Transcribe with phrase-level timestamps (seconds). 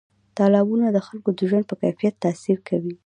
[0.37, 2.93] تالابونه د خلکو د ژوند په کیفیت تاثیر کوي.